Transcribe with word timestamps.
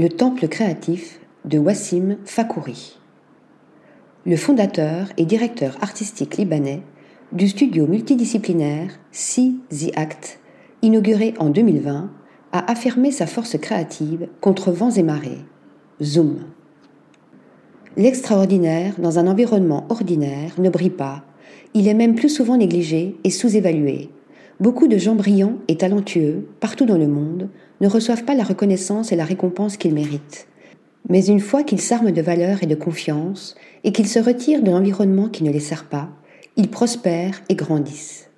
Le 0.00 0.08
temple 0.08 0.46
créatif 0.46 1.18
de 1.44 1.58
Wassim 1.58 2.18
Fakouri. 2.24 3.00
Le 4.26 4.36
fondateur 4.36 5.08
et 5.16 5.24
directeur 5.24 5.76
artistique 5.80 6.36
libanais 6.36 6.82
du 7.32 7.48
studio 7.48 7.88
multidisciplinaire 7.88 8.92
See 9.10 9.56
the 9.70 9.90
Act, 9.96 10.38
inauguré 10.82 11.34
en 11.40 11.50
2020, 11.50 12.12
a 12.52 12.70
affirmé 12.70 13.10
sa 13.10 13.26
force 13.26 13.58
créative 13.58 14.28
contre 14.40 14.70
vents 14.70 14.92
et 14.92 15.02
marées. 15.02 15.44
Zoom. 16.00 16.44
L'extraordinaire 17.96 18.94
dans 18.98 19.18
un 19.18 19.26
environnement 19.26 19.84
ordinaire 19.88 20.52
ne 20.58 20.70
brille 20.70 20.90
pas, 20.90 21.24
il 21.74 21.88
est 21.88 21.94
même 21.94 22.14
plus 22.14 22.28
souvent 22.28 22.56
négligé 22.56 23.16
et 23.24 23.30
sous-évalué. 23.30 24.10
Beaucoup 24.60 24.88
de 24.88 24.98
gens 24.98 25.14
brillants 25.14 25.58
et 25.68 25.76
talentueux, 25.76 26.48
partout 26.58 26.84
dans 26.84 26.98
le 26.98 27.06
monde, 27.06 27.48
ne 27.80 27.86
reçoivent 27.86 28.24
pas 28.24 28.34
la 28.34 28.42
reconnaissance 28.42 29.12
et 29.12 29.16
la 29.16 29.24
récompense 29.24 29.76
qu'ils 29.76 29.94
méritent. 29.94 30.48
Mais 31.08 31.24
une 31.26 31.38
fois 31.38 31.62
qu'ils 31.62 31.80
s'arment 31.80 32.10
de 32.10 32.20
valeur 32.20 32.64
et 32.64 32.66
de 32.66 32.74
confiance, 32.74 33.54
et 33.84 33.92
qu'ils 33.92 34.08
se 34.08 34.18
retirent 34.18 34.62
de 34.62 34.72
l'environnement 34.72 35.28
qui 35.28 35.44
ne 35.44 35.52
les 35.52 35.60
sert 35.60 35.84
pas, 35.84 36.08
ils 36.56 36.68
prospèrent 36.68 37.40
et 37.48 37.54
grandissent. 37.54 38.30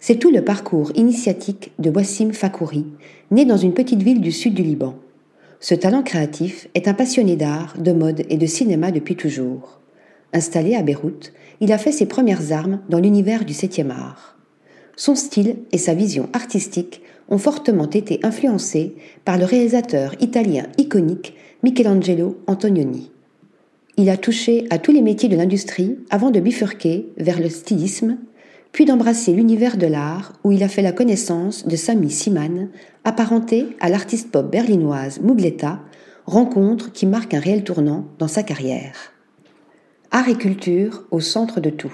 C'est 0.00 0.18
tout 0.18 0.32
le 0.32 0.42
parcours 0.42 0.90
initiatique 0.96 1.72
de 1.78 1.90
Wassim 1.90 2.32
Fakouri, 2.32 2.84
né 3.30 3.44
dans 3.44 3.56
une 3.56 3.72
petite 3.72 4.02
ville 4.02 4.20
du 4.20 4.32
sud 4.32 4.54
du 4.54 4.64
Liban. 4.64 4.96
Ce 5.60 5.76
talent 5.76 6.02
créatif 6.02 6.68
est 6.74 6.88
un 6.88 6.94
passionné 6.94 7.36
d'art, 7.36 7.76
de 7.78 7.92
mode 7.92 8.24
et 8.28 8.36
de 8.36 8.46
cinéma 8.46 8.90
depuis 8.90 9.14
toujours. 9.14 9.80
Installé 10.32 10.74
à 10.74 10.82
Beyrouth, 10.82 11.32
il 11.60 11.72
a 11.72 11.78
fait 11.78 11.92
ses 11.92 12.06
premières 12.06 12.50
armes 12.52 12.80
dans 12.88 12.98
l'univers 12.98 13.44
du 13.44 13.52
7e 13.52 13.90
art. 13.90 14.35
Son 14.96 15.14
style 15.14 15.58
et 15.72 15.78
sa 15.78 15.94
vision 15.94 16.28
artistique 16.32 17.02
ont 17.28 17.38
fortement 17.38 17.88
été 17.90 18.18
influencés 18.22 18.96
par 19.24 19.36
le 19.36 19.44
réalisateur 19.44 20.14
italien 20.20 20.66
iconique 20.78 21.34
Michelangelo 21.62 22.38
Antonioni. 22.46 23.10
Il 23.98 24.08
a 24.10 24.16
touché 24.16 24.66
à 24.70 24.78
tous 24.78 24.92
les 24.92 25.02
métiers 25.02 25.28
de 25.28 25.36
l'industrie 25.36 25.98
avant 26.10 26.30
de 26.30 26.40
bifurquer 26.40 27.08
vers 27.18 27.40
le 27.40 27.48
stylisme, 27.48 28.18
puis 28.72 28.84
d'embrasser 28.84 29.32
l'univers 29.32 29.76
de 29.76 29.86
l'art 29.86 30.34
où 30.44 30.52
il 30.52 30.62
a 30.62 30.68
fait 30.68 30.82
la 30.82 30.92
connaissance 30.92 31.66
de 31.66 31.76
Sami 31.76 32.10
Siman, 32.10 32.68
apparenté 33.04 33.68
à 33.80 33.88
l'artiste 33.88 34.30
pop 34.30 34.50
berlinoise 34.50 35.20
Mugletta, 35.20 35.80
rencontre 36.26 36.92
qui 36.92 37.06
marque 37.06 37.34
un 37.34 37.40
réel 37.40 37.64
tournant 37.64 38.06
dans 38.18 38.28
sa 38.28 38.42
carrière. 38.42 39.12
Art 40.10 40.28
et 40.28 40.34
culture 40.34 41.04
au 41.10 41.20
centre 41.20 41.60
de 41.60 41.70
tout. 41.70 41.92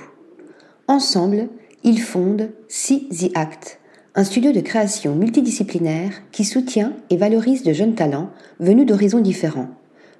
Ensemble, 0.88 1.48
ils 1.84 2.00
fondent 2.00 2.50
See 2.68 3.08
the 3.08 3.36
Act, 3.36 3.80
un 4.14 4.24
studio 4.24 4.52
de 4.52 4.60
création 4.60 5.14
multidisciplinaire 5.14 6.12
qui 6.30 6.44
soutient 6.44 6.92
et 7.10 7.16
valorise 7.16 7.62
de 7.62 7.72
jeunes 7.72 7.94
talents 7.94 8.30
venus 8.60 8.86
d'horizons 8.86 9.20
différents 9.20 9.68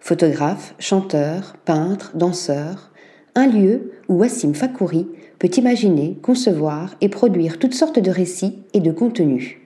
photographe, 0.03 0.75
chanteur, 0.81 1.55
peintre, 1.65 2.11
danseur, 2.17 2.91
un 3.37 3.47
lieu 3.47 3.93
où 4.09 4.15
Wassim 4.15 4.53
Fakouri 4.53 5.07
peut 5.39 5.51
imaginer, 5.57 6.19
concevoir 6.21 6.97
et 7.01 7.09
produire 7.09 7.61
toutes 7.61 7.75
sortes 7.75 8.01
de 8.01 8.11
récits 8.11 8.59
et 8.75 8.81
de 8.81 8.91
contenus. 8.91 9.59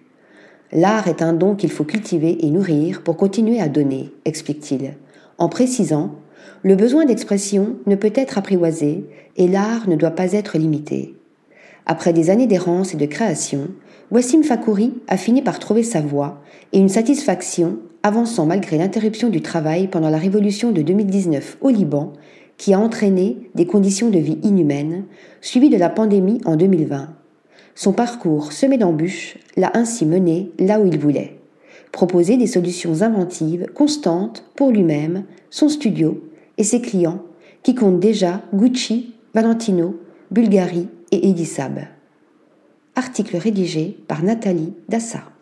L'art 0.72 1.08
est 1.08 1.22
un 1.22 1.32
don 1.32 1.54
qu'il 1.54 1.70
faut 1.70 1.84
cultiver 1.84 2.44
et 2.44 2.50
nourrir 2.50 3.02
pour 3.02 3.16
continuer 3.16 3.60
à 3.60 3.68
donner, 3.68 4.12
explique-t-il, 4.26 4.96
en 5.38 5.48
précisant 5.48 6.14
Le 6.62 6.76
besoin 6.76 7.06
d'expression 7.06 7.76
ne 7.86 7.94
peut 7.94 8.12
être 8.14 8.36
apprivoisé 8.36 9.06
et 9.36 9.48
l'art 9.48 9.88
ne 9.88 9.96
doit 9.96 10.10
pas 10.10 10.34
être 10.34 10.58
limité. 10.58 11.14
Après 11.86 12.12
des 12.12 12.30
années 12.30 12.48
d'errance 12.48 12.94
et 12.94 12.96
de 12.96 13.06
création, 13.06 13.68
Wassim 14.10 14.42
Fakouri 14.42 14.92
a 15.06 15.16
fini 15.16 15.40
par 15.40 15.60
trouver 15.60 15.84
sa 15.84 16.00
voie 16.00 16.42
et 16.72 16.78
une 16.78 16.88
satisfaction 16.88 17.78
avançant 18.02 18.44
malgré 18.44 18.76
l'interruption 18.76 19.28
du 19.28 19.40
travail 19.40 19.86
pendant 19.86 20.10
la 20.10 20.18
révolution 20.18 20.72
de 20.72 20.82
2019 20.82 21.58
au 21.60 21.70
Liban, 21.70 22.12
qui 22.56 22.74
a 22.74 22.80
entraîné 22.80 23.36
des 23.54 23.66
conditions 23.66 24.10
de 24.10 24.18
vie 24.18 24.38
inhumaines, 24.42 25.04
suivies 25.40 25.70
de 25.70 25.76
la 25.76 25.88
pandémie 25.88 26.40
en 26.44 26.56
2020. 26.56 27.08
Son 27.76 27.92
parcours 27.92 28.52
semé 28.52 28.78
d'embûches 28.78 29.38
l'a 29.56 29.70
ainsi 29.74 30.06
mené 30.06 30.50
là 30.58 30.80
où 30.80 30.86
il 30.86 30.98
voulait. 30.98 31.38
Proposer 31.92 32.36
des 32.36 32.46
solutions 32.48 33.02
inventives, 33.02 33.66
constantes 33.74 34.44
pour 34.56 34.70
lui-même, 34.70 35.24
son 35.50 35.68
studio 35.68 36.20
et 36.58 36.64
ses 36.64 36.80
clients, 36.80 37.22
qui 37.62 37.74
comptent 37.74 38.00
déjà 38.00 38.42
Gucci, 38.52 39.14
Valentino, 39.34 39.96
Bulgari 40.30 40.88
et 41.12 41.28
Edisab. 41.28 41.80
Article 42.94 43.36
rédigé 43.36 43.98
par 44.08 44.22
Nathalie 44.22 44.74
Dassa. 44.88 45.35